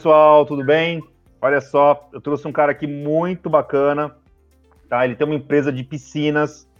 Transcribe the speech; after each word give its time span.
pessoal, 0.00 0.46
tudo 0.46 0.64
bem? 0.64 1.02
Olha 1.42 1.60
só, 1.60 2.08
eu 2.12 2.20
trouxe 2.20 2.46
um 2.46 2.52
cara 2.52 2.70
aqui 2.70 2.86
muito 2.86 3.50
bacana, 3.50 4.14
tá? 4.88 5.04
Ele 5.04 5.16
tem 5.16 5.26
uma 5.26 5.34
empresa 5.34 5.72
de 5.72 5.82
piscinas, 5.82 6.70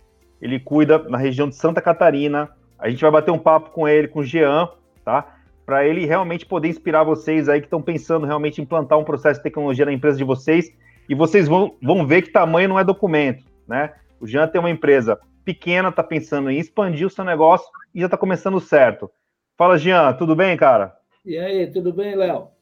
ele 0.40 0.60
cuida 0.60 1.00
na 1.00 1.18
região 1.18 1.48
de 1.48 1.56
Santa 1.56 1.82
Catarina. 1.82 2.48
A 2.78 2.88
gente 2.88 3.00
vai 3.00 3.10
bater 3.10 3.32
um 3.32 3.38
papo 3.38 3.70
com 3.70 3.88
ele, 3.88 4.06
com 4.06 4.20
o 4.20 4.24
Jean, 4.24 4.68
tá? 5.04 5.36
Para 5.66 5.84
ele 5.84 6.06
realmente 6.06 6.46
poder 6.46 6.68
inspirar 6.68 7.02
vocês 7.02 7.48
aí 7.48 7.58
que 7.58 7.66
estão 7.66 7.82
pensando 7.82 8.24
realmente 8.24 8.60
em 8.60 8.62
implantar 8.62 8.96
um 8.96 9.04
processo 9.04 9.40
de 9.40 9.42
tecnologia 9.42 9.84
na 9.84 9.92
empresa 9.92 10.16
de 10.16 10.22
vocês. 10.22 10.72
E 11.08 11.14
vocês 11.16 11.48
vão, 11.48 11.74
vão 11.82 12.06
ver 12.06 12.22
que 12.22 12.30
tamanho 12.30 12.68
não 12.68 12.78
é 12.78 12.84
documento, 12.84 13.44
né? 13.66 13.94
O 14.20 14.28
Jean 14.28 14.46
tem 14.46 14.60
uma 14.60 14.70
empresa 14.70 15.18
pequena, 15.44 15.90
tá 15.90 16.04
pensando 16.04 16.52
em 16.52 16.58
expandir 16.60 17.08
o 17.08 17.10
seu 17.10 17.24
negócio 17.24 17.68
e 17.92 18.00
já 18.00 18.08
tá 18.08 18.16
começando 18.16 18.60
certo. 18.60 19.10
Fala, 19.56 19.76
Jean, 19.76 20.12
tudo 20.12 20.36
bem, 20.36 20.56
cara? 20.56 20.94
E 21.26 21.36
aí, 21.36 21.66
tudo 21.66 21.92
bem, 21.92 22.14
Léo? 22.14 22.56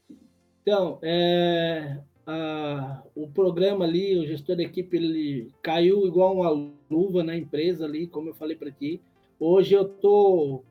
Então, 0.66 0.98
é, 1.00 1.96
a, 2.26 3.00
o 3.14 3.28
programa 3.28 3.84
ali, 3.84 4.18
o 4.18 4.26
gestor 4.26 4.56
da 4.56 4.64
equipe, 4.64 4.96
ele 4.96 5.48
caiu 5.62 6.04
igual 6.04 6.34
uma 6.34 6.72
luva 6.90 7.22
na 7.22 7.36
empresa 7.36 7.84
ali, 7.84 8.08
como 8.08 8.30
eu 8.30 8.34
falei 8.34 8.56
para 8.56 8.72
ti. 8.72 9.00
Hoje 9.38 9.74
eu 9.74 9.84
tô 9.84 10.64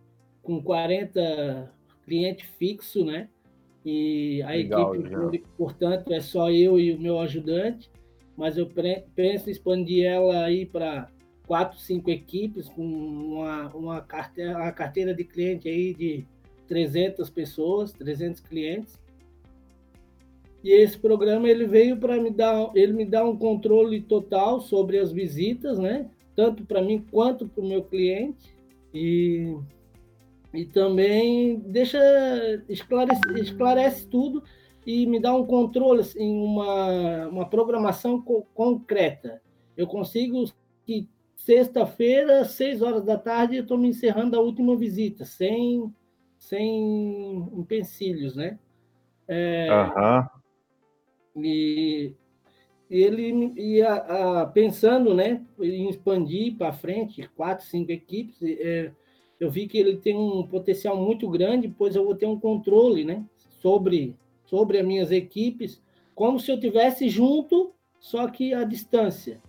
com 0.44 0.62
40 0.62 1.72
clientes 2.04 2.46
fixos, 2.60 3.06
né? 3.06 3.30
E 3.86 4.42
a 4.44 4.50
Legal, 4.50 4.96
equipe, 4.96 5.10
já. 5.10 5.50
portanto, 5.58 6.12
é 6.12 6.20
só 6.20 6.52
eu 6.52 6.78
e 6.78 6.92
o 6.92 7.00
meu 7.00 7.18
ajudante, 7.20 7.90
mas 8.36 8.58
eu 8.58 8.70
penso 9.16 9.48
em 9.48 9.52
expandir 9.54 10.06
ela 10.06 10.44
aí 10.44 10.66
para 10.66 11.08
quatro, 11.48 11.80
cinco 11.80 12.10
equipes 12.10 12.68
com 12.68 12.84
uma, 12.86 13.74
uma, 13.74 14.02
carteira, 14.02 14.58
uma 14.58 14.74
carteira 14.74 15.14
de 15.14 15.24
cliente 15.24 15.70
aí 15.70 15.94
de 15.94 16.26
300 16.68 17.30
pessoas, 17.30 17.94
300 17.94 18.42
clientes 18.42 19.05
e 20.66 20.72
esse 20.72 20.98
programa 20.98 21.48
ele 21.48 21.68
veio 21.68 21.96
para 21.96 22.20
me 22.20 22.32
dar, 22.32 22.72
ele 22.74 22.92
me 22.92 23.06
dá 23.06 23.24
um 23.24 23.38
controle 23.38 24.02
total 24.02 24.60
sobre 24.60 24.98
as 24.98 25.12
visitas, 25.12 25.78
né? 25.78 26.10
Tanto 26.36 26.66
para 26.66 26.82
mim 26.82 27.06
quanto 27.12 27.48
para 27.48 27.64
o 27.64 27.68
meu 27.68 27.84
cliente. 27.84 28.58
E, 28.92 29.56
e 30.52 30.66
também 30.66 31.60
deixa 31.60 32.00
esclarece, 32.68 33.22
esclarece 33.36 34.08
tudo 34.08 34.42
e 34.88 35.06
me 35.06 35.20
dá 35.20 35.36
um 35.36 35.46
controle, 35.46 36.02
assim, 36.02 36.36
uma, 36.36 37.28
uma 37.28 37.46
programação 37.48 38.20
co 38.20 38.48
concreta. 38.56 39.44
Eu 39.78 39.86
consigo 39.86 40.46
que 40.84 41.08
sexta-feira, 41.36 42.44
seis 42.44 42.82
horas 42.82 43.04
da 43.04 43.20
tarde, 43.20 43.58
eu 43.58 43.62
estou 43.62 43.78
me 43.78 43.90
encerrando 43.90 44.36
a 44.36 44.42
última 44.42 44.76
visita, 44.76 45.26
sem, 45.26 45.94
sem 46.40 47.36
empecilhos, 47.54 48.36
né? 48.36 48.58
É, 49.28 49.68
uhum. 49.72 50.35
E 51.36 52.14
ele 52.90 53.54
ia 53.58 54.50
pensando 54.54 55.14
né, 55.14 55.44
em 55.60 55.90
expandir 55.90 56.56
para 56.56 56.72
frente, 56.72 57.30
quatro, 57.36 57.66
cinco 57.66 57.92
equipes. 57.92 58.38
É, 58.42 58.92
eu 59.40 59.50
vi 59.50 59.68
que 59.68 59.78
ele 59.78 59.98
tem 59.98 60.16
um 60.16 60.46
potencial 60.48 60.96
muito 60.96 61.30
grande, 61.30 61.68
pois 61.68 61.96
eu 61.96 62.06
vou 62.06 62.16
ter 62.16 62.26
um 62.26 62.40
controle 62.40 63.04
né, 63.04 63.24
sobre, 63.62 64.16
sobre 64.46 64.80
as 64.80 64.86
minhas 64.86 65.12
equipes, 65.12 65.82
como 66.14 66.40
se 66.40 66.52
eu 66.52 66.60
tivesse 66.60 67.10
junto, 67.10 67.74
só 68.00 68.28
que 68.28 68.54
à 68.54 68.64
distância. 68.64 69.42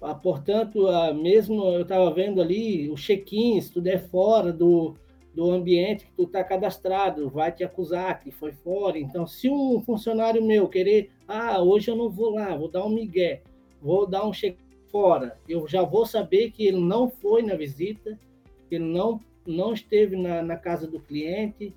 Ah, 0.00 0.14
portanto, 0.14 0.86
ah, 0.86 1.12
mesmo 1.12 1.64
eu 1.64 1.82
estava 1.82 2.12
vendo 2.12 2.40
ali 2.40 2.88
o 2.88 2.94
check-in, 2.94 3.60
se 3.60 3.72
tudo 3.72 3.88
é 3.88 3.98
fora 3.98 4.52
do, 4.52 4.94
do 5.36 5.50
ambiente 5.50 6.06
que 6.06 6.12
tu 6.12 6.22
está 6.22 6.42
cadastrado, 6.42 7.28
vai 7.28 7.52
te 7.52 7.62
acusar 7.62 8.20
que 8.20 8.30
foi 8.30 8.52
fora. 8.52 8.98
Então, 8.98 9.26
se 9.26 9.50
um 9.50 9.82
funcionário 9.82 10.42
meu 10.42 10.66
querer, 10.66 11.10
ah, 11.28 11.62
hoje 11.62 11.90
eu 11.90 11.94
não 11.94 12.08
vou 12.08 12.34
lá, 12.34 12.56
vou 12.56 12.70
dar 12.70 12.86
um 12.86 12.88
migué, 12.88 13.42
vou 13.82 14.06
dar 14.06 14.26
um 14.26 14.32
cheque 14.32 14.56
fora, 14.90 15.36
eu 15.46 15.68
já 15.68 15.82
vou 15.82 16.06
saber 16.06 16.52
que 16.52 16.66
ele 16.66 16.80
não 16.80 17.10
foi 17.10 17.42
na 17.42 17.54
visita, 17.54 18.18
que 18.66 18.76
ele 18.76 18.84
não, 18.84 19.20
não 19.46 19.74
esteve 19.74 20.16
na, 20.16 20.42
na 20.42 20.56
casa 20.56 20.86
do 20.86 20.98
cliente. 20.98 21.74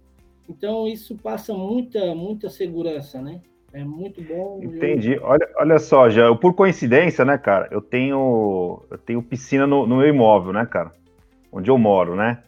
Então, 0.48 0.88
isso 0.88 1.18
passa 1.18 1.54
muita, 1.54 2.16
muita 2.16 2.50
segurança, 2.50 3.22
né? 3.22 3.42
É 3.74 3.84
muito 3.84 4.22
bom. 4.22 4.62
Entendi. 4.64 5.16
Eu... 5.16 5.24
Olha, 5.24 5.48
olha 5.58 5.80
só, 5.80 6.10
já 6.10 6.34
por 6.34 6.54
coincidência, 6.54 7.26
né, 7.26 7.38
cara? 7.38 7.68
Eu 7.72 7.82
tenho, 7.82 8.82
eu 8.90 8.98
tenho 8.98 9.22
piscina 9.22 9.68
no, 9.68 9.86
no 9.86 9.98
meu 9.98 10.08
imóvel, 10.08 10.54
né, 10.54 10.66
cara? 10.66 10.94
Onde 11.52 11.70
eu 11.70 11.78
moro, 11.78 12.16
né? 12.16 12.42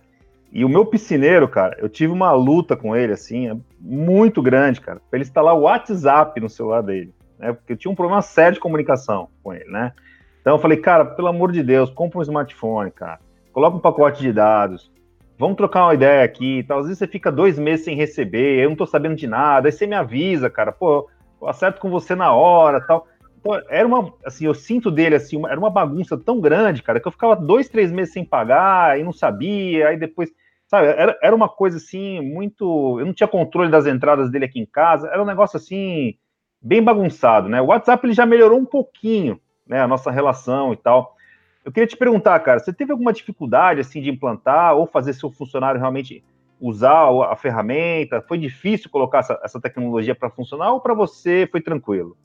E 0.51 0.65
o 0.65 0.69
meu 0.69 0.85
piscineiro, 0.85 1.47
cara, 1.47 1.77
eu 1.79 1.87
tive 1.87 2.11
uma 2.11 2.33
luta 2.33 2.75
com 2.75 2.93
ele, 2.93 3.13
assim, 3.13 3.49
é 3.49 3.55
muito 3.79 4.41
grande, 4.41 4.81
cara, 4.81 4.99
para 5.09 5.17
ele 5.17 5.23
instalar 5.23 5.55
o 5.55 5.61
WhatsApp 5.61 6.39
no 6.41 6.49
celular 6.49 6.81
dele, 6.81 7.13
né? 7.39 7.53
Porque 7.53 7.71
eu 7.71 7.77
tinha 7.77 7.91
um 7.91 7.95
problema 7.95 8.21
sério 8.21 8.55
de 8.55 8.59
comunicação 8.59 9.29
com 9.41 9.53
ele, 9.53 9.69
né? 9.71 9.93
Então 10.41 10.55
eu 10.55 10.59
falei, 10.59 10.77
cara, 10.77 11.05
pelo 11.05 11.29
amor 11.29 11.53
de 11.53 11.63
Deus, 11.63 11.89
compra 11.89 12.19
um 12.19 12.21
smartphone, 12.21 12.91
cara, 12.91 13.19
coloca 13.53 13.77
um 13.77 13.79
pacote 13.79 14.21
de 14.21 14.33
dados, 14.33 14.91
vamos 15.39 15.55
trocar 15.55 15.85
uma 15.85 15.93
ideia 15.93 16.23
aqui 16.23 16.59
e 16.59 16.63
tal. 16.63 16.79
Às 16.79 16.85
vezes 16.85 16.99
você 16.99 17.07
fica 17.07 17.31
dois 17.31 17.57
meses 17.57 17.85
sem 17.85 17.95
receber, 17.95 18.59
eu 18.59 18.69
não 18.69 18.75
tô 18.75 18.85
sabendo 18.85 19.15
de 19.15 19.27
nada, 19.27 19.69
aí 19.69 19.71
você 19.71 19.87
me 19.87 19.95
avisa, 19.95 20.49
cara, 20.49 20.73
pô, 20.73 21.09
eu 21.41 21.47
acerto 21.47 21.79
com 21.79 21.89
você 21.89 22.13
na 22.13 22.33
hora 22.33 22.81
tal. 22.81 23.07
Então, 23.39 23.59
era 23.69 23.87
uma, 23.87 24.13
assim, 24.25 24.45
eu 24.45 24.53
sinto 24.53 24.91
dele, 24.91 25.15
assim, 25.15 25.37
uma, 25.37 25.49
era 25.49 25.59
uma 25.59 25.69
bagunça 25.69 26.17
tão 26.17 26.41
grande, 26.41 26.83
cara, 26.83 26.99
que 26.99 27.07
eu 27.07 27.11
ficava 27.11 27.35
dois, 27.35 27.69
três 27.69 27.89
meses 27.89 28.13
sem 28.13 28.25
pagar 28.25 28.99
e 28.99 29.03
não 29.03 29.13
sabia, 29.13 29.87
aí 29.87 29.97
depois 29.97 30.29
Sabe, 30.71 30.87
era, 30.87 31.19
era 31.21 31.35
uma 31.35 31.49
coisa 31.49 31.75
assim, 31.75 32.21
muito. 32.21 32.97
Eu 32.97 33.05
não 33.05 33.13
tinha 33.13 33.27
controle 33.27 33.69
das 33.69 33.85
entradas 33.85 34.31
dele 34.31 34.45
aqui 34.45 34.57
em 34.57 34.65
casa, 34.65 35.09
era 35.09 35.21
um 35.21 35.25
negócio 35.25 35.57
assim, 35.57 36.15
bem 36.61 36.81
bagunçado, 36.81 37.49
né? 37.49 37.61
O 37.61 37.65
WhatsApp 37.65 38.05
ele 38.05 38.13
já 38.13 38.25
melhorou 38.25 38.57
um 38.57 38.63
pouquinho, 38.63 39.37
né? 39.67 39.81
A 39.81 39.87
nossa 39.87 40.09
relação 40.09 40.71
e 40.71 40.77
tal. 40.77 41.17
Eu 41.65 41.73
queria 41.73 41.87
te 41.87 41.97
perguntar, 41.97 42.39
cara, 42.39 42.57
você 42.57 42.71
teve 42.71 42.93
alguma 42.93 43.11
dificuldade 43.11 43.81
assim 43.81 44.01
de 44.01 44.09
implantar 44.09 44.73
ou 44.77 44.87
fazer 44.87 45.11
seu 45.11 45.29
funcionário 45.29 45.77
realmente 45.77 46.23
usar 46.57 47.09
a 47.29 47.35
ferramenta? 47.35 48.21
Foi 48.21 48.37
difícil 48.37 48.89
colocar 48.89 49.19
essa, 49.19 49.37
essa 49.43 49.59
tecnologia 49.59 50.15
para 50.15 50.29
funcionar 50.29 50.71
ou 50.71 50.79
para 50.79 50.93
você 50.93 51.49
foi 51.51 51.59
tranquilo? 51.59 52.15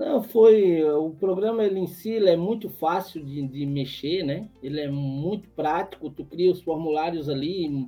Não, 0.00 0.22
foi. 0.22 0.82
O 0.82 1.10
programa 1.10 1.62
ele 1.62 1.78
em 1.78 1.86
si 1.86 2.12
ele 2.12 2.30
é 2.30 2.36
muito 2.36 2.70
fácil 2.70 3.22
de, 3.22 3.46
de 3.46 3.66
mexer, 3.66 4.22
né? 4.22 4.48
Ele 4.62 4.80
é 4.80 4.88
muito 4.88 5.46
prático. 5.50 6.08
Tu 6.08 6.24
cria 6.24 6.50
os 6.50 6.62
formulários 6.62 7.28
ali, 7.28 7.86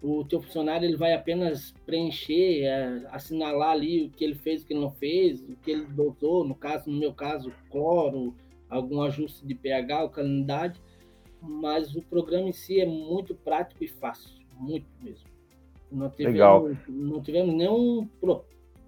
o 0.00 0.24
teu 0.24 0.40
funcionário 0.40 0.86
ele 0.86 0.96
vai 0.96 1.12
apenas 1.14 1.74
preencher, 1.84 2.62
é, 2.62 3.04
assinalar 3.10 3.70
ali 3.70 4.04
o 4.04 4.10
que 4.10 4.22
ele 4.22 4.36
fez, 4.36 4.62
o 4.62 4.66
que 4.68 4.72
ele 4.72 4.80
não 4.80 4.92
fez, 4.92 5.42
o 5.42 5.56
que 5.56 5.72
ele 5.72 5.84
dosou, 5.86 6.46
no 6.46 6.54
caso, 6.54 6.88
no 6.88 6.96
meu 6.96 7.12
caso, 7.12 7.52
cloro, 7.72 8.36
algum 8.70 9.02
ajuste 9.02 9.44
de 9.44 9.56
pH, 9.56 9.96
alcalinidade. 9.96 10.80
Mas 11.42 11.92
o 11.96 12.02
programa 12.02 12.48
em 12.48 12.52
si 12.52 12.80
é 12.80 12.86
muito 12.86 13.34
prático 13.34 13.82
e 13.82 13.88
fácil, 13.88 14.30
muito 14.56 14.86
mesmo. 15.02 15.26
Não 15.90 16.08
tivemos, 16.08 16.34
Legal. 16.34 16.70
Não 16.88 17.20
tivemos 17.20 17.52
nenhum, 17.52 18.08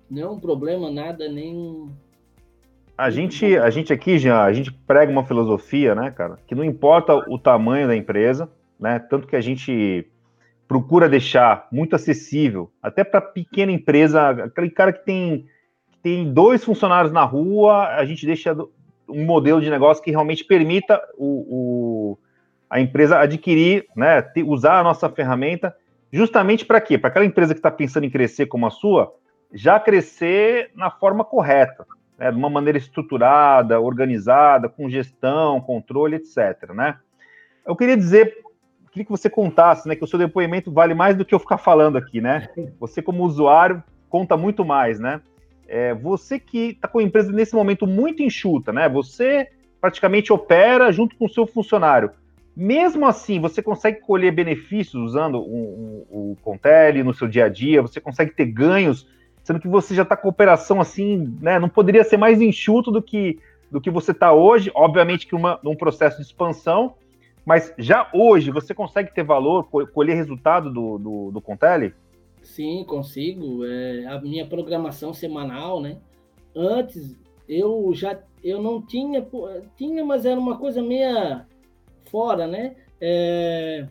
nenhum 0.09 0.39
problema, 0.39 0.89
nada, 0.89 1.29
nem 1.29 1.91
a 3.01 3.09
gente, 3.09 3.57
a 3.57 3.71
gente 3.71 3.93
aqui, 3.95 4.19
já 4.19 4.45
a 4.45 4.53
gente 4.53 4.71
prega 4.71 5.11
uma 5.11 5.25
filosofia, 5.25 5.95
né, 5.95 6.11
cara, 6.11 6.39
que 6.47 6.55
não 6.55 6.63
importa 6.63 7.15
o 7.15 7.39
tamanho 7.39 7.87
da 7.87 7.97
empresa, 7.97 8.51
né, 8.79 8.99
tanto 8.99 9.27
que 9.27 9.35
a 9.35 9.41
gente 9.41 10.07
procura 10.69 11.09
deixar 11.09 11.67
muito 11.73 11.97
acessível, 11.97 12.71
até 12.83 13.03
para 13.03 13.23
pequena 13.23 13.73
empresa, 13.73 14.29
aquele 14.29 14.71
cara 14.71 14.93
que 14.93 15.03
tem, 15.03 15.47
que 15.91 15.99
tem 16.03 16.31
dois 16.31 16.63
funcionários 16.63 17.11
na 17.11 17.25
rua, 17.25 17.89
a 17.89 18.05
gente 18.05 18.27
deixa 18.27 18.55
um 19.09 19.25
modelo 19.25 19.63
de 19.63 19.71
negócio 19.71 20.05
que 20.05 20.11
realmente 20.11 20.45
permita 20.45 21.01
o, 21.17 21.47
o 22.15 22.19
a 22.69 22.81
empresa 22.81 23.19
adquirir, 23.19 23.87
né, 23.97 24.21
ter, 24.21 24.45
usar 24.45 24.79
a 24.79 24.85
nossa 24.85 25.09
ferramenta, 25.09 25.75
justamente 26.13 26.67
para 26.67 26.81
quê? 26.83 26.99
Para 26.99 27.09
aquela 27.09 27.25
empresa 27.25 27.55
que 27.55 27.59
está 27.59 27.71
pensando 27.71 28.05
em 28.05 28.11
crescer 28.11 28.45
como 28.47 28.67
a 28.67 28.71
sua, 28.71 29.13
já 29.53 29.81
crescer 29.81 30.71
na 30.77 30.91
forma 30.91 31.25
correta, 31.25 31.85
né, 32.21 32.31
de 32.31 32.37
uma 32.37 32.51
maneira 32.51 32.77
estruturada, 32.77 33.81
organizada, 33.81 34.69
com 34.69 34.91
gestão, 34.91 35.59
controle, 35.59 36.17
etc. 36.17 36.75
Né? 36.75 36.99
Eu 37.67 37.75
queria 37.75 37.97
dizer, 37.97 38.37
queria 38.93 39.07
que 39.07 39.11
você 39.11 39.31
contasse, 39.31 39.89
né, 39.89 39.97
que 39.97 40.05
o 40.05 40.07
seu 40.07 40.19
depoimento 40.19 40.71
vale 40.71 40.93
mais 40.93 41.17
do 41.17 41.25
que 41.25 41.35
eu 41.35 41.39
ficar 41.39 41.57
falando 41.57 41.97
aqui, 41.97 42.21
né? 42.21 42.49
Você 42.79 43.01
como 43.01 43.25
usuário 43.25 43.83
conta 44.11 44.37
muito 44.37 44.65
mais, 44.65 45.01
né? 45.01 45.23
É, 45.67 45.95
você 45.95 46.39
que 46.39 46.73
está 46.73 46.87
com 46.89 46.99
a 46.99 47.03
empresa 47.03 47.33
nesse 47.33 47.55
momento 47.55 47.87
muito 47.87 48.23
enxuta, 48.23 48.73
né? 48.73 48.89
Você 48.89 49.49
praticamente 49.81 50.31
opera 50.33 50.93
junto 50.93 51.17
com 51.17 51.25
o 51.25 51.29
seu 51.29 51.47
funcionário. 51.47 52.11
Mesmo 52.55 53.07
assim, 53.07 53.41
você 53.41 53.63
consegue 53.63 54.01
colher 54.01 54.33
benefícios 54.33 55.01
usando 55.01 55.37
o, 55.37 56.05
o, 56.11 56.33
o 56.33 56.37
Contele 56.43 57.03
no 57.03 57.15
seu 57.15 57.29
dia 57.29 57.47
a 57.47 57.49
dia, 57.49 57.81
você 57.81 58.01
consegue 58.01 58.33
ter 58.33 58.47
ganhos 58.47 59.09
sendo 59.43 59.61
que 59.61 59.69
você 59.69 59.95
já 59.95 60.03
está 60.03 60.17
com 60.17 60.29
operação 60.29 60.81
assim, 60.81 61.37
né? 61.41 61.59
Não 61.59 61.69
poderia 61.69 62.05
ser 62.05 62.17
mais 62.17 62.41
enxuto 62.41 62.91
do 62.91 63.03
que 63.03 63.39
do 63.71 63.81
que 63.81 63.89
você 63.89 64.11
está 64.11 64.33
hoje, 64.33 64.71
obviamente 64.75 65.29
que 65.29 65.35
uma, 65.35 65.61
num 65.63 65.77
processo 65.77 66.17
de 66.17 66.25
expansão, 66.25 66.95
mas 67.47 67.73
já 67.79 68.11
hoje 68.13 68.51
você 68.51 68.75
consegue 68.75 69.15
ter 69.15 69.23
valor, 69.23 69.69
colher 69.93 70.17
resultado 70.17 70.73
do, 70.73 70.99
do, 70.99 71.31
do 71.31 71.41
Contele? 71.41 71.95
Sim, 72.43 72.85
consigo. 72.85 73.65
É, 73.65 74.07
a 74.07 74.21
minha 74.21 74.45
programação 74.45 75.15
semanal, 75.15 75.81
né? 75.81 75.99
Antes 76.55 77.17
eu 77.49 77.93
já 77.95 78.19
eu 78.43 78.61
não 78.61 78.81
tinha, 78.81 79.27
tinha, 79.77 80.05
mas 80.05 80.25
era 80.25 80.41
uma 80.41 80.57
coisa 80.57 80.83
meia 80.83 81.47
fora, 82.11 82.47
né? 82.47 82.75
É, 83.01 83.87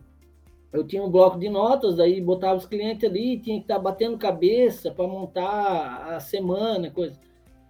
eu 0.71 0.85
tinha 0.85 1.03
um 1.03 1.09
bloco 1.09 1.39
de 1.39 1.49
notas, 1.49 1.95
daí 1.95 2.21
botava 2.21 2.57
os 2.57 2.65
clientes 2.65 3.09
ali, 3.09 3.39
tinha 3.39 3.57
que 3.57 3.63
estar 3.63 3.75
tá 3.75 3.81
batendo 3.81 4.17
cabeça 4.17 4.91
para 4.91 5.07
montar 5.07 6.15
a 6.15 6.19
semana, 6.19 6.91
coisa. 6.91 7.19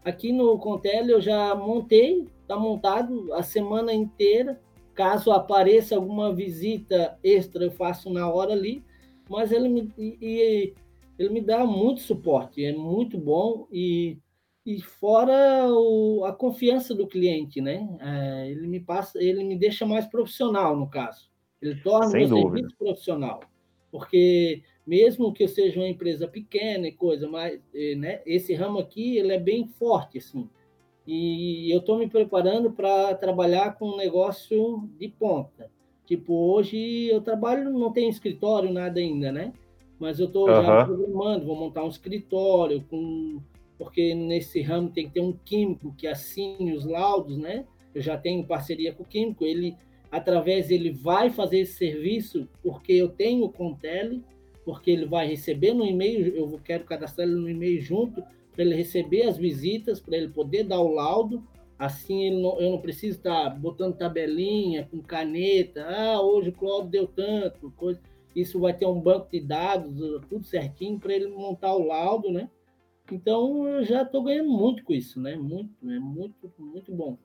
Aqui 0.03 0.31
no 0.31 0.57
Contel 0.57 1.07
eu 1.07 1.21
já 1.21 1.55
montei, 1.55 2.27
está 2.41 2.57
montado 2.57 3.33
a 3.33 3.43
semana 3.43 3.93
inteira. 3.93 4.59
Caso 4.93 5.31
apareça 5.31 5.95
alguma 5.95 6.33
visita 6.33 7.17
extra, 7.23 7.63
eu 7.63 7.71
faço 7.71 8.09
na 8.09 8.29
hora 8.29 8.51
ali. 8.51 8.83
Mas 9.29 9.51
ele 9.51 9.69
me, 9.69 9.93
e, 9.97 10.73
ele 11.17 11.29
me 11.29 11.41
dá 11.41 11.65
muito 11.65 12.01
suporte, 12.01 12.63
é 12.63 12.73
muito 12.73 13.17
bom 13.17 13.67
e, 13.71 14.17
e 14.65 14.81
fora 14.81 15.67
o, 15.69 16.25
a 16.25 16.33
confiança 16.33 16.95
do 16.95 17.07
cliente, 17.07 17.61
né? 17.61 17.87
É, 18.01 18.49
ele 18.49 18.67
me 18.67 18.79
passa, 18.79 19.21
ele 19.21 19.43
me 19.43 19.55
deixa 19.55 19.85
mais 19.85 20.05
profissional 20.07 20.75
no 20.75 20.89
caso. 20.89 21.28
Ele 21.61 21.75
torna 21.81 22.09
Sem 22.09 22.23
o 22.23 22.27
serviço 22.27 22.75
profissional, 22.77 23.41
porque 23.91 24.61
mesmo 24.85 25.33
que 25.33 25.43
eu 25.43 25.47
seja 25.47 25.79
uma 25.79 25.87
empresa 25.87 26.27
pequena 26.27 26.87
e 26.87 26.91
coisa, 26.91 27.27
mas 27.27 27.59
né, 27.97 28.21
esse 28.25 28.53
ramo 28.53 28.79
aqui 28.79 29.17
ele 29.17 29.33
é 29.33 29.39
bem 29.39 29.67
forte 29.67 30.17
assim. 30.17 30.49
E 31.05 31.73
eu 31.73 31.79
estou 31.79 31.97
me 31.97 32.07
preparando 32.07 32.71
para 32.71 33.15
trabalhar 33.15 33.77
com 33.77 33.89
um 33.89 33.97
negócio 33.97 34.87
de 34.99 35.07
ponta. 35.07 35.69
Tipo, 36.05 36.33
hoje 36.33 37.07
eu 37.07 37.21
trabalho, 37.21 37.69
não 37.71 37.91
tenho 37.91 38.09
escritório, 38.09 38.71
nada 38.71 38.99
ainda, 38.99 39.31
né? 39.31 39.53
Mas 39.99 40.19
eu 40.19 40.27
estou 40.27 40.47
uhum. 40.47 40.63
já 40.63 40.85
programando, 40.85 41.45
vou 41.45 41.55
montar 41.55 41.83
um 41.83 41.89
escritório, 41.89 42.83
com... 42.89 43.39
porque 43.77 44.15
nesse 44.15 44.61
ramo 44.61 44.89
tem 44.89 45.07
que 45.07 45.13
ter 45.13 45.21
um 45.21 45.33
químico 45.33 45.93
que 45.97 46.07
assine 46.07 46.73
os 46.73 46.85
laudos, 46.85 47.37
né? 47.37 47.65
Eu 47.93 48.01
já 48.01 48.17
tenho 48.17 48.45
parceria 48.45 48.93
com 48.93 49.03
o 49.03 49.05
químico, 49.05 49.43
ele, 49.43 49.75
através, 50.11 50.71
ele 50.71 50.91
vai 50.91 51.29
fazer 51.29 51.59
esse 51.59 51.73
serviço, 51.73 52.47
porque 52.63 52.93
eu 52.93 53.09
tenho 53.09 53.45
o 53.45 53.51
Contele, 53.51 54.23
porque 54.65 54.91
ele 54.91 55.05
vai 55.05 55.27
receber 55.27 55.73
no 55.73 55.85
e-mail, 55.85 56.35
eu 56.35 56.59
quero 56.63 56.83
cadastrar 56.83 57.27
ele 57.27 57.37
no 57.37 57.49
e-mail 57.49 57.81
junto, 57.81 58.23
para 58.51 58.63
ele 58.63 58.75
receber 58.75 59.23
as 59.23 59.37
visitas, 59.37 59.99
para 59.99 60.17
ele 60.17 60.29
poder 60.29 60.63
dar 60.63 60.79
o 60.79 60.93
laudo. 60.93 61.43
Assim 61.77 62.41
não, 62.41 62.59
eu 62.59 62.71
não 62.71 62.81
preciso 62.81 63.17
estar 63.17 63.49
botando 63.51 63.95
tabelinha 63.95 64.87
com 64.91 65.01
caneta. 65.01 65.85
Ah, 65.87 66.21
hoje 66.21 66.49
o 66.49 66.53
Cláudio 66.53 66.89
deu 66.89 67.07
tanto, 67.07 67.71
coisa. 67.77 68.01
Isso 68.35 68.59
vai 68.59 68.73
ter 68.73 68.85
um 68.85 68.99
banco 68.99 69.29
de 69.31 69.39
dados, 69.39 69.95
tudo 70.29 70.43
certinho 70.43 70.99
para 70.99 71.13
ele 71.13 71.27
montar 71.29 71.73
o 71.73 71.87
laudo, 71.87 72.29
né? 72.31 72.49
Então 73.11 73.67
eu 73.67 73.83
já 73.83 74.03
estou 74.03 74.23
ganhando 74.23 74.49
muito 74.49 74.83
com 74.83 74.93
isso, 74.93 75.19
né? 75.19 75.35
Muito, 75.35 75.71
é 75.89 75.99
muito, 75.99 76.51
muito 76.59 76.91
bom. 76.91 77.17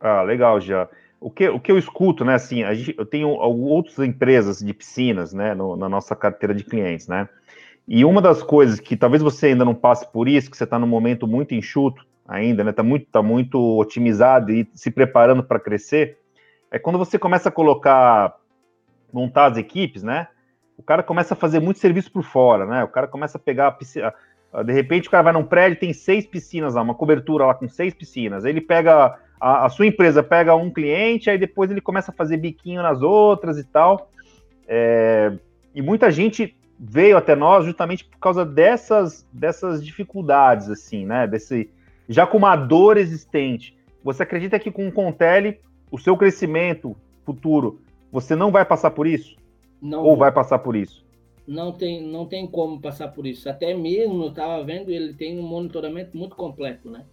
Ah, 0.00 0.22
legal, 0.22 0.60
já. 0.60 0.88
O 1.22 1.30
que, 1.30 1.48
o 1.48 1.60
que 1.60 1.70
eu 1.70 1.78
escuto, 1.78 2.24
né? 2.24 2.34
Assim, 2.34 2.64
gente, 2.74 2.94
eu 2.98 3.06
tenho 3.06 3.28
outras 3.28 3.98
empresas 4.00 4.58
de 4.58 4.74
piscinas, 4.74 5.32
né? 5.32 5.54
No, 5.54 5.76
na 5.76 5.88
nossa 5.88 6.16
carteira 6.16 6.52
de 6.52 6.64
clientes, 6.64 7.06
né? 7.06 7.28
E 7.86 8.04
uma 8.04 8.20
das 8.20 8.42
coisas 8.42 8.80
que 8.80 8.96
talvez 8.96 9.22
você 9.22 9.48
ainda 9.48 9.64
não 9.64 9.74
passe 9.74 10.10
por 10.10 10.28
isso, 10.28 10.50
que 10.50 10.56
você 10.56 10.64
está 10.64 10.78
num 10.78 10.86
momento 10.86 11.26
muito 11.26 11.54
enxuto 11.54 12.04
ainda, 12.26 12.64
né? 12.64 12.70
Está 12.70 12.82
muito, 12.82 13.06
tá 13.06 13.22
muito 13.22 13.58
otimizado 13.78 14.52
e 14.52 14.68
se 14.74 14.90
preparando 14.90 15.44
para 15.44 15.60
crescer, 15.60 16.18
é 16.70 16.78
quando 16.78 16.98
você 16.98 17.18
começa 17.18 17.48
a 17.48 17.52
colocar, 17.52 18.36
montar 19.12 19.46
as 19.46 19.56
equipes, 19.56 20.02
né? 20.02 20.28
O 20.76 20.82
cara 20.82 21.02
começa 21.02 21.34
a 21.34 21.36
fazer 21.36 21.60
muito 21.60 21.78
serviço 21.78 22.10
por 22.10 22.24
fora, 22.24 22.66
né? 22.66 22.82
O 22.82 22.88
cara 22.88 23.06
começa 23.06 23.38
a 23.38 23.40
pegar 23.40 23.68
a 23.68 23.72
piscina. 23.72 24.12
De 24.64 24.72
repente 24.72 25.08
o 25.08 25.10
cara 25.10 25.22
vai 25.22 25.32
num 25.32 25.44
prédio, 25.44 25.80
tem 25.80 25.92
seis 25.94 26.26
piscinas 26.26 26.74
lá, 26.74 26.82
uma 26.82 26.94
cobertura 26.94 27.46
lá 27.46 27.54
com 27.54 27.68
seis 27.68 27.94
piscinas. 27.94 28.44
Ele 28.44 28.60
pega. 28.60 29.18
A, 29.40 29.66
a 29.66 29.68
sua 29.68 29.86
empresa 29.86 30.22
pega 30.22 30.54
um 30.54 30.70
cliente, 30.70 31.28
aí 31.28 31.36
depois 31.36 31.70
ele 31.70 31.80
começa 31.80 32.12
a 32.12 32.14
fazer 32.14 32.36
biquinho 32.36 32.82
nas 32.82 33.02
outras 33.02 33.58
e 33.58 33.64
tal. 33.64 34.10
É, 34.68 35.32
e 35.74 35.82
muita 35.82 36.10
gente 36.10 36.54
veio 36.78 37.16
até 37.16 37.34
nós 37.34 37.64
justamente 37.64 38.04
por 38.04 38.18
causa 38.18 38.44
dessas, 38.44 39.26
dessas 39.32 39.84
dificuldades, 39.84 40.68
assim, 40.68 41.06
né? 41.06 41.26
Desse, 41.26 41.70
já 42.08 42.26
com 42.26 42.38
uma 42.38 42.54
dor 42.54 42.96
existente. 42.98 43.76
Você 44.04 44.22
acredita 44.22 44.58
que 44.58 44.70
com 44.70 44.86
o 44.86 44.92
Contele, 44.92 45.60
o 45.90 45.98
seu 45.98 46.16
crescimento 46.16 46.96
futuro, 47.24 47.80
você 48.10 48.34
não 48.34 48.50
vai 48.50 48.64
passar 48.64 48.90
por 48.90 49.06
isso? 49.06 49.36
Não 49.80 50.02
Ou 50.04 50.16
vai 50.16 50.30
passar 50.30 50.58
por 50.58 50.76
isso? 50.76 51.01
Não 51.46 51.72
tem, 51.72 52.00
não 52.00 52.26
tem 52.26 52.46
como 52.46 52.80
passar 52.80 53.08
por 53.08 53.26
isso. 53.26 53.48
Até 53.48 53.74
mesmo, 53.74 54.24
eu 54.24 54.28
estava 54.28 54.62
vendo, 54.62 54.90
ele 54.90 55.12
tem 55.14 55.38
um 55.38 55.42
monitoramento 55.42 56.16
muito 56.16 56.36
completo, 56.36 56.88
né? 56.90 57.04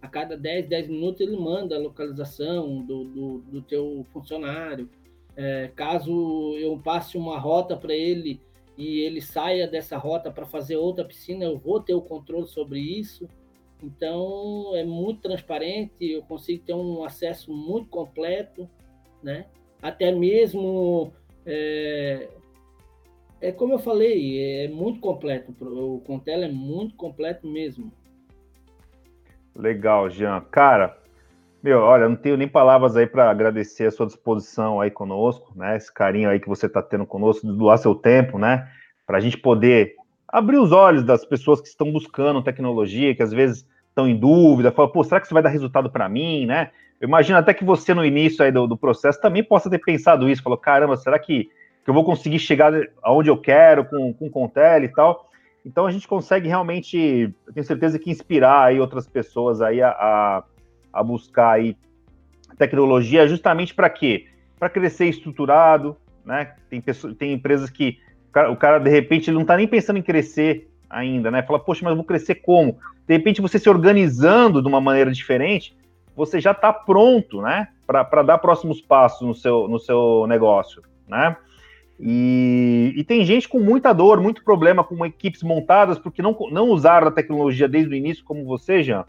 A 0.00 0.08
cada 0.08 0.36
10, 0.36 0.68
10 0.68 0.88
minutos 0.88 1.20
ele 1.20 1.36
manda 1.36 1.76
a 1.76 1.78
localização 1.78 2.82
do, 2.84 3.04
do, 3.04 3.38
do 3.40 3.62
teu 3.62 4.04
funcionário. 4.12 4.88
É, 5.36 5.70
caso 5.74 6.54
eu 6.58 6.78
passe 6.78 7.16
uma 7.16 7.38
rota 7.38 7.76
para 7.76 7.94
ele 7.94 8.40
e 8.76 9.00
ele 9.00 9.20
saia 9.20 9.66
dessa 9.66 9.96
rota 9.96 10.30
para 10.30 10.46
fazer 10.46 10.76
outra 10.76 11.04
piscina, 11.04 11.44
eu 11.44 11.58
vou 11.58 11.80
ter 11.80 11.94
o 11.94 12.02
controle 12.02 12.46
sobre 12.46 12.80
isso. 12.80 13.28
Então 13.82 14.74
é 14.74 14.84
muito 14.84 15.20
transparente, 15.22 15.92
eu 16.00 16.22
consigo 16.22 16.64
ter 16.64 16.74
um 16.74 17.04
acesso 17.04 17.52
muito 17.52 17.88
completo, 17.88 18.68
né? 19.22 19.46
Até 19.80 20.10
mesmo 20.10 21.12
é, 21.44 22.28
é 23.44 23.52
como 23.52 23.74
eu 23.74 23.78
falei, 23.78 24.64
é 24.64 24.68
muito 24.68 25.00
completo. 25.00 25.54
O 25.60 26.00
Contela 26.00 26.46
é 26.46 26.50
muito 26.50 26.94
completo 26.94 27.46
mesmo. 27.46 27.92
Legal, 29.54 30.08
Jean. 30.08 30.40
Cara, 30.50 30.96
meu, 31.62 31.80
olha, 31.80 32.08
não 32.08 32.16
tenho 32.16 32.38
nem 32.38 32.48
palavras 32.48 32.96
aí 32.96 33.06
para 33.06 33.30
agradecer 33.30 33.86
a 33.86 33.90
sua 33.90 34.06
disposição 34.06 34.80
aí 34.80 34.90
conosco, 34.90 35.52
né? 35.54 35.76
Esse 35.76 35.92
carinho 35.92 36.30
aí 36.30 36.40
que 36.40 36.48
você 36.48 36.64
está 36.64 36.82
tendo 36.82 37.04
conosco, 37.04 37.46
doar 37.52 37.76
seu 37.76 37.94
tempo, 37.94 38.38
né? 38.38 38.66
Para 39.06 39.18
a 39.18 39.20
gente 39.20 39.36
poder 39.36 39.94
abrir 40.26 40.56
os 40.56 40.72
olhos 40.72 41.04
das 41.04 41.22
pessoas 41.22 41.60
que 41.60 41.68
estão 41.68 41.92
buscando 41.92 42.42
tecnologia, 42.42 43.14
que 43.14 43.22
às 43.22 43.30
vezes 43.30 43.66
estão 43.88 44.08
em 44.08 44.16
dúvida, 44.16 44.72
falam, 44.72 44.90
pô, 44.90 45.04
será 45.04 45.20
que 45.20 45.26
isso 45.26 45.34
vai 45.34 45.42
dar 45.42 45.50
resultado 45.50 45.90
para 45.90 46.08
mim, 46.08 46.46
né? 46.46 46.70
Eu 46.98 47.08
imagino 47.08 47.38
até 47.38 47.52
que 47.52 47.64
você 47.64 47.92
no 47.92 48.04
início 48.04 48.42
aí 48.42 48.50
do, 48.50 48.66
do 48.66 48.76
processo 48.76 49.20
também 49.20 49.44
possa 49.44 49.68
ter 49.68 49.78
pensado 49.78 50.30
isso, 50.30 50.42
falou, 50.42 50.58
caramba, 50.58 50.96
será 50.96 51.18
que, 51.18 51.50
que 51.84 51.90
eu 51.90 51.94
vou 51.94 52.04
conseguir 52.04 52.38
chegar 52.38 52.72
aonde 53.02 53.28
eu 53.28 53.36
quero 53.36 53.84
com, 53.84 54.12
com 54.14 54.30
Contele 54.30 54.86
e 54.86 54.92
tal? 54.92 55.28
Então 55.64 55.86
a 55.86 55.90
gente 55.90 56.08
consegue 56.08 56.48
realmente, 56.48 57.32
eu 57.46 57.52
tenho 57.52 57.66
certeza 57.66 57.98
que 57.98 58.10
inspirar 58.10 58.64
aí 58.64 58.80
outras 58.80 59.06
pessoas 59.06 59.60
aí 59.60 59.82
a, 59.82 59.90
a 59.90 60.44
a 60.94 61.02
buscar 61.02 61.50
aí 61.50 61.76
tecnologia 62.56 63.26
justamente 63.26 63.74
para 63.74 63.90
quê? 63.90 64.26
Para 64.58 64.70
crescer 64.70 65.06
estruturado, 65.06 65.96
né? 66.24 66.54
Tem, 66.70 66.80
pessoas, 66.80 67.16
tem 67.16 67.32
empresas 67.32 67.68
que 67.68 67.98
o 68.28 68.32
cara, 68.32 68.50
o 68.52 68.56
cara, 68.56 68.78
de 68.78 68.88
repente 68.88 69.28
ele 69.28 69.34
não 69.34 69.42
está 69.42 69.56
nem 69.56 69.66
pensando 69.66 69.98
em 69.98 70.02
crescer 70.02 70.70
ainda, 70.88 71.30
né? 71.30 71.42
Fala, 71.42 71.58
poxa, 71.58 71.80
mas 71.82 71.90
eu 71.90 71.96
vou 71.96 72.04
crescer 72.04 72.36
como? 72.36 72.78
De 73.06 73.14
repente 73.14 73.42
você 73.42 73.58
se 73.58 73.68
organizando 73.68 74.62
de 74.62 74.68
uma 74.68 74.80
maneira 74.80 75.10
diferente, 75.10 75.76
você 76.14 76.40
já 76.40 76.52
está 76.52 76.72
pronto, 76.72 77.42
né? 77.42 77.68
Para 77.84 78.22
dar 78.22 78.38
próximos 78.38 78.80
passos 78.80 79.26
no 79.26 79.34
seu, 79.34 79.66
no 79.66 79.80
seu 79.80 80.26
negócio, 80.28 80.82
né? 81.08 81.36
E, 81.98 82.92
e, 82.96 83.04
tem 83.04 83.24
gente 83.24 83.48
com 83.48 83.60
muita 83.60 83.92
dor, 83.92 84.20
muito 84.20 84.42
problema 84.42 84.82
com 84.82 85.06
equipes 85.06 85.44
montadas 85.44 85.96
porque 85.96 86.20
não, 86.20 86.36
não 86.50 86.68
usaram 86.70 87.06
a 87.06 87.12
tecnologia 87.12 87.68
desde 87.68 87.94
o 87.94 87.96
início, 87.96 88.24
como 88.24 88.44
você, 88.44 88.82
Jean, 88.82 89.04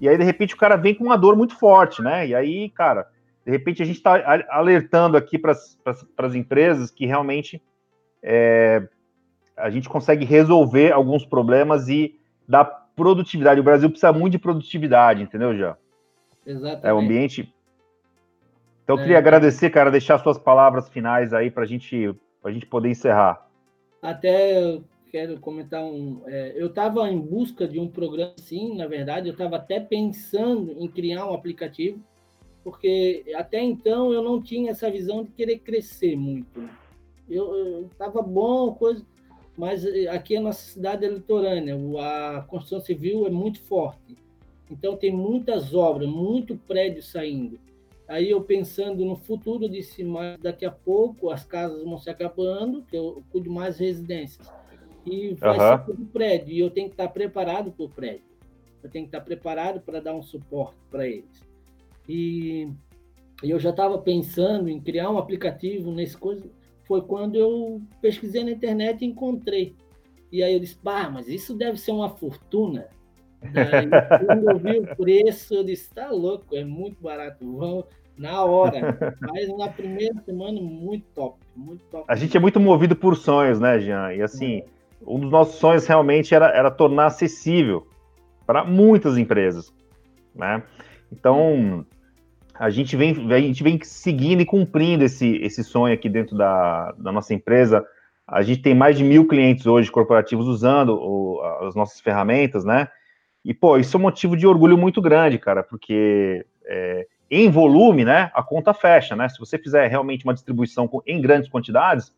e 0.00 0.08
aí, 0.08 0.16
de 0.16 0.24
repente, 0.24 0.54
o 0.54 0.56
cara 0.56 0.76
vem 0.76 0.94
com 0.94 1.04
uma 1.04 1.16
dor 1.16 1.36
muito 1.36 1.58
forte, 1.58 2.00
né? 2.00 2.26
E 2.26 2.34
aí, 2.34 2.70
cara, 2.70 3.08
de 3.44 3.50
repente 3.50 3.82
a 3.82 3.86
gente 3.86 3.96
está 3.96 4.44
alertando 4.50 5.16
aqui 5.16 5.38
para 5.38 5.52
as 5.52 6.34
empresas 6.34 6.90
que 6.90 7.06
realmente 7.06 7.60
é, 8.22 8.86
a 9.56 9.70
gente 9.70 9.88
consegue 9.88 10.24
resolver 10.24 10.92
alguns 10.92 11.24
problemas 11.24 11.88
e 11.88 12.18
dar 12.46 12.64
produtividade. 12.94 13.60
O 13.60 13.64
Brasil 13.64 13.90
precisa 13.90 14.12
muito 14.12 14.32
de 14.32 14.38
produtividade, 14.38 15.22
entendeu, 15.22 15.56
já? 15.56 15.76
Exatamente. 16.46 16.86
É 16.86 16.92
o 16.92 16.98
ambiente. 16.98 17.54
Então, 18.88 18.96
eu 18.96 19.02
queria 19.02 19.16
é, 19.16 19.18
agradecer, 19.18 19.68
cara, 19.68 19.90
deixar 19.90 20.18
suas 20.18 20.38
palavras 20.38 20.88
finais 20.88 21.34
aí 21.34 21.50
para 21.50 21.66
gente, 21.66 22.16
a 22.42 22.50
gente 22.50 22.64
poder 22.64 22.88
encerrar. 22.88 23.46
Até 24.00 24.80
quero 25.12 25.38
comentar 25.38 25.84
um. 25.84 26.22
É, 26.24 26.54
eu 26.56 26.68
estava 26.68 27.06
em 27.10 27.20
busca 27.20 27.68
de 27.68 27.78
um 27.78 27.86
programa, 27.86 28.32
sim, 28.38 28.78
na 28.78 28.86
verdade, 28.86 29.28
eu 29.28 29.32
estava 29.32 29.56
até 29.56 29.78
pensando 29.78 30.74
em 30.78 30.88
criar 30.88 31.26
um 31.26 31.34
aplicativo, 31.34 32.02
porque 32.64 33.26
até 33.36 33.60
então 33.60 34.10
eu 34.10 34.22
não 34.22 34.40
tinha 34.40 34.70
essa 34.70 34.90
visão 34.90 35.22
de 35.22 35.32
querer 35.32 35.58
crescer 35.58 36.16
muito. 36.16 36.66
Eu 37.28 37.90
estava 37.92 38.22
bom, 38.22 38.72
coisa, 38.72 39.04
mas 39.54 39.84
aqui 40.06 40.34
a 40.34 40.40
nossa 40.40 40.62
cidade 40.62 41.04
é 41.04 41.10
litorânea, 41.10 41.76
a 42.00 42.40
construção 42.40 42.80
civil 42.80 43.26
é 43.26 43.30
muito 43.30 43.60
forte. 43.64 44.16
Então 44.70 44.96
tem 44.96 45.12
muitas 45.12 45.74
obras, 45.74 46.08
muito 46.08 46.56
prédio 46.56 47.02
saindo. 47.02 47.67
Aí 48.08 48.30
eu 48.30 48.40
pensando 48.40 49.04
no 49.04 49.16
futuro, 49.16 49.68
disse, 49.68 50.02
mas 50.02 50.40
daqui 50.40 50.64
a 50.64 50.70
pouco 50.70 51.30
as 51.30 51.44
casas 51.44 51.84
vão 51.84 51.98
se 51.98 52.08
acabando, 52.08 52.82
que 52.82 52.96
eu 52.96 53.22
cuido 53.30 53.50
mais 53.50 53.78
residências 53.78 54.50
e 55.04 55.34
vai 55.34 55.58
uhum. 55.58 55.86
ser 55.86 55.92
do 55.94 56.06
prédio. 56.06 56.52
E 56.52 56.58
eu 56.58 56.70
tenho 56.70 56.88
que 56.88 56.94
estar 56.94 57.08
preparado 57.08 57.70
para 57.70 57.84
o 57.84 57.88
prédio. 57.88 58.28
Eu 58.82 58.90
tenho 58.90 59.04
que 59.04 59.08
estar 59.08 59.20
preparado 59.20 59.80
para 59.80 60.00
dar 60.00 60.14
um 60.14 60.22
suporte 60.22 60.76
para 60.90 61.06
eles. 61.06 61.42
E, 62.08 62.68
e 63.42 63.50
eu 63.50 63.58
já 63.58 63.70
estava 63.70 63.98
pensando 63.98 64.68
em 64.68 64.80
criar 64.80 65.10
um 65.10 65.18
aplicativo 65.18 65.90
nesse 65.92 66.16
coisa. 66.16 66.48
Foi 66.84 67.02
quando 67.02 67.36
eu 67.36 67.82
pesquisei 68.00 68.44
na 68.44 68.52
internet 68.52 69.02
e 69.02 69.06
encontrei. 69.06 69.74
E 70.30 70.42
aí 70.42 70.52
eu 70.52 70.60
disse, 70.60 70.76
pá, 70.76 71.10
mas 71.10 71.28
isso 71.28 71.54
deve 71.54 71.78
ser 71.78 71.92
uma 71.92 72.10
fortuna. 72.10 72.88
Daí, 73.42 73.88
quando 74.26 74.50
eu 74.50 74.58
vi 74.58 74.78
o 74.78 74.96
preço, 74.96 75.54
eu 75.54 75.64
disse, 75.64 75.92
tá 75.94 76.10
louco, 76.10 76.54
é 76.54 76.64
muito 76.64 77.00
barato. 77.02 77.38
Vamos, 77.56 77.84
na 78.18 78.44
hora. 78.44 79.16
Mas 79.20 79.48
na 79.56 79.68
primeira 79.68 80.20
semana, 80.24 80.60
muito 80.60 81.06
top. 81.14 81.38
Muito 81.54 81.84
top. 81.90 82.04
A 82.08 82.16
gente 82.16 82.36
é 82.36 82.40
muito 82.40 82.58
movido 82.58 82.96
por 82.96 83.16
sonhos, 83.16 83.60
né, 83.60 83.78
Jean? 83.78 84.12
E 84.12 84.22
assim, 84.22 84.58
é. 84.58 84.64
um 85.06 85.20
dos 85.20 85.30
nossos 85.30 85.54
sonhos 85.56 85.86
realmente 85.86 86.34
era, 86.34 86.48
era 86.48 86.70
tornar 86.70 87.06
acessível 87.06 87.86
para 88.46 88.64
muitas 88.64 89.16
empresas, 89.16 89.72
né? 90.34 90.62
Então, 91.12 91.84
a 92.54 92.70
gente 92.70 92.96
vem, 92.96 93.14
a 93.32 93.40
gente 93.40 93.62
vem 93.62 93.78
seguindo 93.82 94.40
e 94.40 94.46
cumprindo 94.46 95.04
esse, 95.04 95.36
esse 95.36 95.62
sonho 95.62 95.94
aqui 95.94 96.08
dentro 96.08 96.36
da, 96.36 96.92
da 96.98 97.12
nossa 97.12 97.32
empresa. 97.32 97.86
A 98.26 98.42
gente 98.42 98.60
tem 98.60 98.74
mais 98.74 98.96
de 98.96 99.04
mil 99.04 99.26
clientes 99.26 99.66
hoje 99.66 99.90
corporativos 99.90 100.46
usando 100.46 100.98
o, 101.00 101.40
as 101.62 101.74
nossas 101.74 102.00
ferramentas, 102.00 102.64
né? 102.64 102.88
E, 103.48 103.54
pô, 103.54 103.78
isso 103.78 103.96
é 103.96 103.98
um 103.98 104.02
motivo 104.02 104.36
de 104.36 104.46
orgulho 104.46 104.76
muito 104.76 105.00
grande, 105.00 105.38
cara, 105.38 105.62
porque 105.62 106.44
é, 106.66 107.06
em 107.30 107.50
volume, 107.50 108.04
né, 108.04 108.30
a 108.34 108.42
conta 108.42 108.74
fecha, 108.74 109.16
né? 109.16 109.26
Se 109.26 109.38
você 109.38 109.56
fizer 109.56 109.86
realmente 109.86 110.22
uma 110.22 110.34
distribuição 110.34 110.86
em 111.06 111.18
grandes 111.18 111.48
quantidades, 111.48 112.14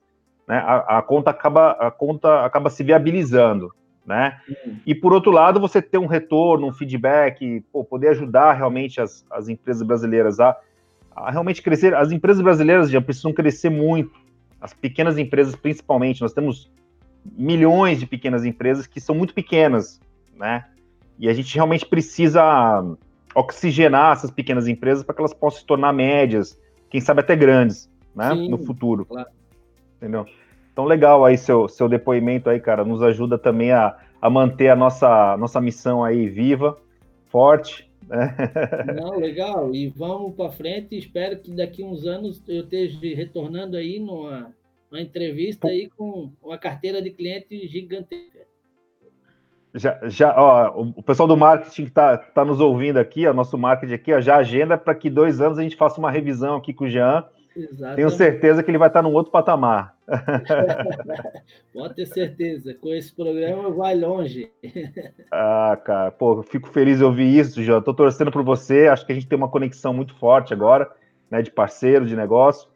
né, 0.49 0.57
a, 0.57 0.99
a 0.99 1.03
conta 1.03 1.31
acaba 1.31 1.71
a 1.71 1.89
conta 1.89 2.45
acaba 2.45 2.69
se 2.69 2.83
viabilizando, 2.83 3.73
né? 4.05 4.41
Uhum. 4.49 4.77
E 4.85 4.93
por 4.93 5.13
outro 5.13 5.31
lado, 5.31 5.61
você 5.61 5.81
ter 5.81 5.99
um 5.99 6.07
retorno, 6.07 6.67
um 6.67 6.73
feedback, 6.73 7.65
pô, 7.73 7.85
poder 7.85 8.09
ajudar 8.09 8.55
realmente 8.55 9.01
as, 9.01 9.25
as 9.31 9.49
empresas 9.49 9.85
brasileiras 9.85 10.41
a, 10.41 10.57
a 11.15 11.31
realmente 11.31 11.63
crescer. 11.63 11.95
As 11.95 12.11
empresas 12.11 12.43
brasileiras 12.43 12.91
já 12.91 13.01
precisam 13.01 13.33
crescer 13.33 13.71
muito, 13.71 14.11
as 14.61 14.75
pequenas 14.75 15.17
empresas 15.17 15.55
principalmente. 15.55 16.23
Nós 16.23 16.33
temos 16.33 16.69
milhões 17.25 18.01
de 18.01 18.07
pequenas 18.07 18.45
empresas 18.45 18.85
que 18.85 19.01
são 19.01 19.15
muito 19.15 19.33
pequenas, 19.33 20.01
né? 20.37 20.65
E 21.21 21.29
a 21.29 21.35
gente 21.35 21.55
realmente 21.55 21.85
precisa 21.85 22.83
oxigenar 23.35 24.15
essas 24.15 24.31
pequenas 24.31 24.67
empresas 24.67 25.05
para 25.05 25.15
que 25.15 25.21
elas 25.21 25.35
possam 25.35 25.61
se 25.61 25.67
tornar 25.67 25.93
médias, 25.93 26.59
quem 26.89 26.99
sabe 26.99 27.21
até 27.21 27.37
grandes, 27.37 27.91
né, 28.17 28.31
Sim, 28.31 28.49
no 28.49 28.57
futuro. 28.57 29.05
Claro. 29.05 29.29
Entendeu? 29.99 30.27
Então, 30.73 30.87
legal 30.87 31.23
aí 31.23 31.37
seu, 31.37 31.69
seu 31.69 31.91
depoimento 31.91 32.49
aí, 32.49 32.59
cara, 32.59 32.87
nos 32.87 33.03
ajuda 33.03 33.39
também 33.39 33.71
a, 33.71 33.99
a 34.21 34.31
manter 34.31 34.69
a 34.69 34.77
nossa, 34.77 35.37
nossa 35.37 35.61
missão 35.61 36.03
aí 36.03 36.27
viva, 36.27 36.81
forte. 37.27 37.87
Né? 38.09 38.35
Não, 38.99 39.19
legal. 39.19 39.75
E 39.75 39.89
vamos 39.89 40.35
para 40.35 40.51
frente. 40.51 40.97
Espero 40.97 41.39
que 41.39 41.51
daqui 41.51 41.85
uns 41.85 42.07
anos 42.07 42.43
eu 42.49 42.63
esteja 42.63 42.99
retornando 43.15 43.77
aí 43.77 44.01
numa, 44.01 44.55
numa 44.91 45.03
entrevista 45.03 45.69
aí 45.69 45.91
com 45.95 46.33
uma 46.43 46.57
carteira 46.57 47.03
de 47.03 47.11
clientes 47.11 47.71
gigantesca. 47.71 48.50
Já, 49.75 50.01
já, 50.05 50.35
ó, 50.37 50.81
o 50.81 51.03
pessoal 51.03 51.29
do 51.29 51.37
marketing 51.37 51.85
que 51.85 51.91
está 51.91 52.17
tá 52.17 52.45
nos 52.45 52.61
ouvindo 52.61 52.99
aqui, 52.99 53.27
o 53.27 53.35
nosso 53.35 53.57
marketing 53.57 53.95
aqui, 53.95 54.13
ó, 54.13 54.21
já 54.21 54.37
agenda 54.37 54.77
para 54.77 54.95
que 54.95 55.09
dois 55.09 55.41
anos 55.41 55.59
a 55.59 55.63
gente 55.63 55.77
faça 55.77 56.01
uma 56.01 56.11
revisão 56.11 56.57
aqui 56.57 56.75
com 56.75 56.85
o 56.85 56.91
Jean. 56.91 57.25
Exatamente. 57.57 57.97
Tenho 57.97 58.11
certeza 58.11 58.63
que 58.63 58.71
ele 58.71 58.79
vai 58.79 58.89
estar 58.89 59.03
tá 59.03 59.09
num 59.09 59.15
outro 59.15 59.31
patamar. 59.31 59.95
Pode 61.73 61.95
ter 61.95 62.07
certeza, 62.07 62.75
com 62.75 62.89
esse 62.89 63.15
programa 63.15 63.71
vai 63.71 63.95
longe. 63.95 64.51
ah, 65.31 65.79
cara, 65.85 66.11
pô, 66.11 66.43
fico 66.43 66.69
feliz 66.69 66.99
de 66.99 67.05
ouvir 67.05 67.39
isso, 67.39 67.63
Jean. 67.63 67.79
Estou 67.79 67.95
torcendo 67.95 68.33
por 68.33 68.43
você. 68.43 68.89
Acho 68.89 69.07
que 69.07 69.13
a 69.13 69.15
gente 69.15 69.29
tem 69.29 69.39
uma 69.39 69.49
conexão 69.49 69.95
muito 69.95 70.15
forte 70.17 70.53
agora, 70.53 70.91
né, 71.31 71.43
de 71.43 71.51
parceiro, 71.51 72.07
de 72.07 72.17
negócio. 72.17 72.69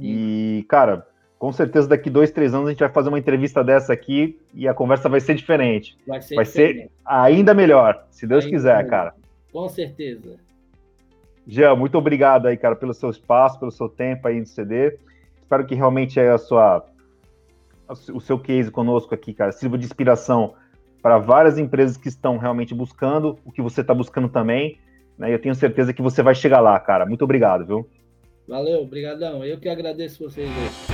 E, 0.00 0.64
cara, 0.68 1.06
com 1.42 1.50
certeza 1.50 1.88
daqui 1.88 2.08
dois, 2.08 2.30
três 2.30 2.54
anos 2.54 2.68
a 2.68 2.70
gente 2.70 2.78
vai 2.78 2.88
fazer 2.88 3.08
uma 3.08 3.18
entrevista 3.18 3.64
dessa 3.64 3.92
aqui 3.92 4.38
e 4.54 4.68
a 4.68 4.72
conversa 4.72 5.08
vai 5.08 5.18
ser 5.18 5.34
diferente. 5.34 5.98
Vai 6.06 6.22
ser, 6.22 6.36
vai 6.36 6.44
ser 6.44 6.88
ainda 7.04 7.52
melhor, 7.52 8.06
se 8.12 8.28
Deus 8.28 8.44
ainda 8.44 8.56
quiser, 8.56 8.76
melhor. 8.76 8.90
cara. 8.90 9.14
Com 9.52 9.68
certeza. 9.68 10.36
Jean, 11.44 11.74
muito 11.74 11.98
obrigado 11.98 12.46
aí, 12.46 12.56
cara, 12.56 12.76
pelo 12.76 12.94
seu 12.94 13.10
espaço, 13.10 13.58
pelo 13.58 13.72
seu 13.72 13.88
tempo 13.88 14.28
aí 14.28 14.38
no 14.38 14.46
CD. 14.46 14.96
Espero 15.40 15.66
que 15.66 15.74
realmente 15.74 16.20
a 16.20 16.38
sua, 16.38 16.86
o 18.14 18.20
seu 18.20 18.38
case 18.38 18.70
conosco 18.70 19.12
aqui, 19.12 19.34
cara, 19.34 19.50
sirva 19.50 19.76
de 19.76 19.84
inspiração 19.84 20.54
para 21.02 21.18
várias 21.18 21.58
empresas 21.58 21.96
que 21.96 22.06
estão 22.06 22.38
realmente 22.38 22.72
buscando 22.72 23.36
o 23.44 23.50
que 23.50 23.60
você 23.60 23.80
está 23.80 23.92
buscando 23.92 24.28
também. 24.28 24.78
Né? 25.18 25.34
Eu 25.34 25.40
tenho 25.40 25.56
certeza 25.56 25.92
que 25.92 26.02
você 26.02 26.22
vai 26.22 26.36
chegar 26.36 26.60
lá, 26.60 26.78
cara. 26.78 27.04
Muito 27.04 27.22
obrigado, 27.22 27.66
viu? 27.66 27.90
Valeu, 28.46 28.80
obrigadão. 28.80 29.44
Eu 29.44 29.58
que 29.58 29.68
agradeço 29.68 30.22
vocês. 30.22 30.48
Aí. 30.48 30.91